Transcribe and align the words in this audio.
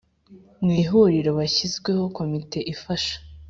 Mu 0.63 0.71
Ihuriro 0.81 1.31
hashyizweho 1.39 2.03
Komite 2.17 2.59
ifasha 2.73 3.15